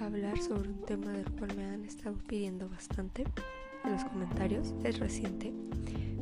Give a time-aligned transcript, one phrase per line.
[0.00, 3.24] hablar sobre un tema del cual me han estado pidiendo bastante
[3.84, 4.74] en los comentarios.
[4.84, 5.52] Es reciente,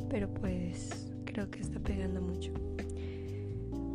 [0.09, 2.51] pero pues creo que está pegando mucho.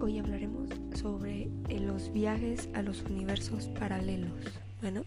[0.00, 4.32] Hoy hablaremos sobre eh, los viajes a los universos paralelos.
[4.82, 5.02] Bueno,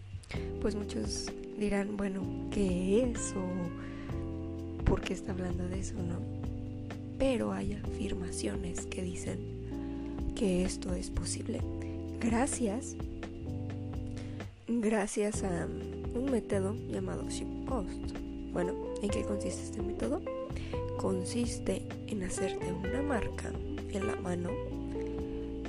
[0.60, 6.18] pues muchos dirán, bueno, ¿qué es o por qué está hablando de eso, no?
[7.18, 9.38] Pero hay afirmaciones que dicen
[10.34, 11.60] que esto es posible
[12.20, 12.96] gracias
[14.68, 18.16] gracias a un método llamado shitpost.
[18.52, 20.22] Bueno, ¿en qué consiste este método?
[20.96, 23.50] Consiste en hacerte una marca
[23.90, 24.50] en la mano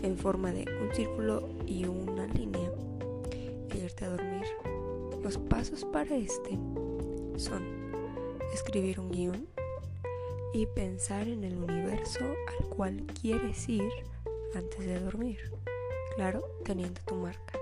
[0.03, 2.71] en forma de un círculo y una línea
[3.73, 4.45] y irte a dormir.
[5.23, 6.57] Los pasos para este
[7.37, 7.63] son
[8.53, 9.47] escribir un guion
[10.53, 12.25] y pensar en el universo
[12.59, 13.89] al cual quieres ir
[14.53, 15.39] antes de dormir.
[16.15, 17.57] Claro, teniendo tu marca.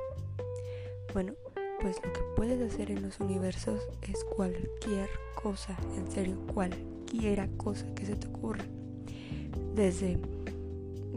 [1.13, 1.33] Bueno,
[1.81, 5.09] pues lo que puedes hacer en los universos es cualquier
[5.41, 8.65] cosa, en serio, cualquiera cosa que se te ocurra.
[9.75, 10.17] Desde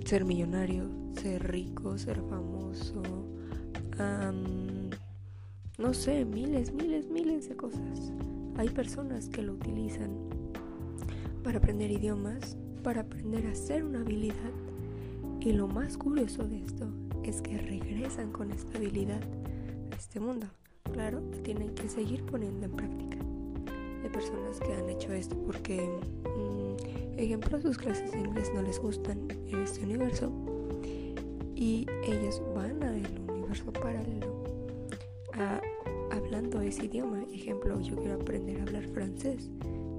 [0.05, 0.84] ser millonario,
[1.20, 3.02] ser rico, ser famoso,
[5.78, 8.12] no sé, miles, miles, miles de cosas.
[8.56, 10.11] Hay personas que lo utilizan
[11.42, 14.52] para aprender idiomas, para aprender a hacer una habilidad.
[15.41, 16.86] Y lo más curioso de esto
[17.30, 19.20] es que regresan con esta habilidad
[19.90, 20.46] a este mundo.
[20.92, 23.18] Claro, tienen que seguir poniendo en práctica.
[24.02, 28.78] Hay personas que han hecho esto porque, mm, ejemplo, sus clases de inglés no les
[28.78, 30.32] gustan en este universo
[31.54, 34.42] y ellos van al universo paralelo
[36.10, 37.24] hablando ese idioma.
[37.32, 39.50] Ejemplo, yo quiero aprender a hablar francés.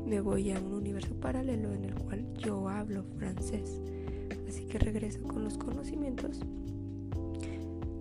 [0.05, 3.79] Me voy a un universo paralelo en el cual yo hablo francés.
[4.47, 6.39] Así que regreso con los conocimientos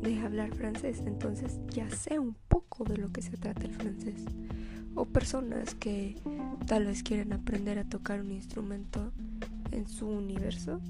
[0.02, 4.24] de hablar francés, entonces ya sé un poco de lo que se trata el francés.
[4.94, 6.16] O personas que
[6.66, 9.12] tal vez quieren aprender a tocar un instrumento
[9.70, 10.80] en su universo,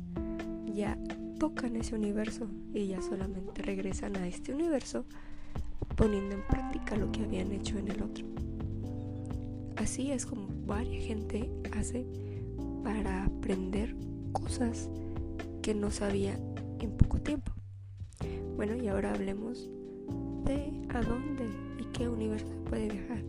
[0.75, 0.99] ya
[1.39, 5.05] tocan ese universo y ya solamente regresan a este universo
[5.97, 8.25] poniendo en práctica lo que habían hecho en el otro.
[9.77, 12.06] Así es como varias gente hace
[12.83, 13.95] para aprender
[14.33, 14.89] cosas
[15.61, 16.39] que no sabía
[16.81, 17.53] en poco tiempo.
[18.56, 19.69] Bueno, y ahora hablemos
[20.45, 21.45] de a dónde
[21.78, 23.23] y qué universo se puede viajar.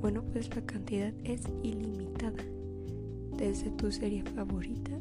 [0.00, 2.42] Bueno, pues la cantidad es ilimitada.
[3.36, 4.92] Desde tu serie favorita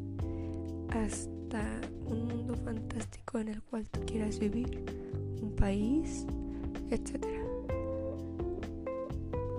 [0.90, 4.84] hasta un mundo fantástico en el cual tú quieras vivir,
[5.42, 6.26] un país,
[6.92, 7.26] etc.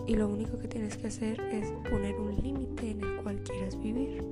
[0.07, 3.81] Y lo único que tienes que hacer es poner un límite en el cual quieras
[3.83, 4.23] vivir.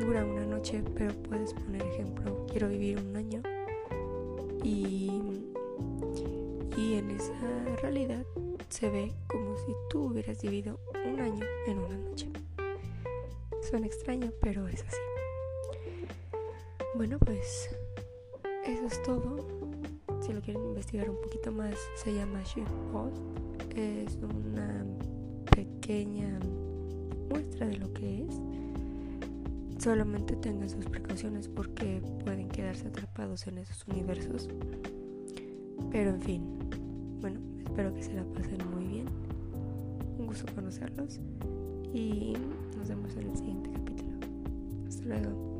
[0.00, 3.42] Dura una noche, pero puedes poner ejemplo, quiero vivir un año
[4.62, 5.10] y,
[6.76, 8.24] y en esa realidad
[8.68, 12.28] se ve como si tú hubieras vivido un año en una noche.
[13.68, 14.96] Suena extraño, pero es así.
[16.94, 17.70] Bueno, pues
[18.64, 19.46] eso es todo.
[20.20, 22.42] Si lo quieren investigar un poquito más, se llama
[22.92, 23.16] Post
[23.76, 24.84] Es una
[25.54, 26.38] pequeña
[27.28, 28.34] muestra de lo que es
[29.82, 34.48] solamente tengan sus precauciones porque pueden quedarse atrapados en esos universos.
[35.90, 36.58] Pero en fin,
[37.20, 39.06] bueno, espero que se la pasen muy bien.
[40.18, 41.20] Un gusto conocerlos
[41.92, 42.34] y
[42.78, 44.12] nos vemos en el siguiente capítulo.
[44.86, 45.51] Hasta luego.